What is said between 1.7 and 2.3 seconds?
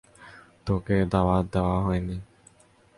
হয়নি।